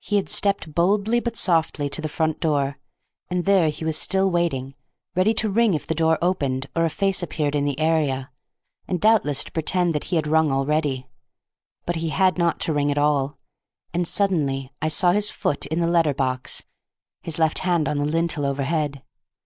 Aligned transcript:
He 0.00 0.16
had 0.16 0.28
stepped 0.28 0.74
boldly 0.74 1.18
but 1.18 1.34
softly 1.34 1.88
to 1.88 2.02
the 2.02 2.10
front 2.10 2.40
door, 2.40 2.78
and 3.30 3.46
there 3.46 3.70
he 3.70 3.86
was 3.86 3.96
still 3.96 4.30
waiting, 4.30 4.74
ready 5.14 5.32
to 5.32 5.48
ring 5.48 5.72
if 5.72 5.86
the 5.86 5.94
door 5.94 6.18
opened 6.20 6.66
or 6.76 6.84
a 6.84 6.90
face 6.90 7.22
appeared 7.22 7.54
in 7.54 7.64
the 7.64 7.80
area, 7.80 8.30
and 8.86 9.00
doubtless 9.00 9.44
to 9.44 9.52
pretend 9.52 9.94
that 9.94 10.04
he 10.12 10.16
had 10.16 10.26
rung 10.26 10.52
already. 10.52 11.06
But 11.86 11.96
he 11.96 12.10
had 12.10 12.36
not 12.36 12.60
to 12.60 12.74
ring 12.74 12.90
at 12.90 12.98
all; 12.98 13.38
and 13.94 14.06
suddenly 14.06 14.74
I 14.82 14.88
saw 14.88 15.12
his 15.12 15.30
foot 15.30 15.64
in 15.64 15.80
the 15.80 15.86
letter 15.86 16.12
box, 16.12 16.62
his 17.22 17.38
left 17.38 17.60
hand 17.60 17.88
on 17.88 17.96
the 17.96 18.04
lintel 18.04 18.44
overhead. 18.44 19.02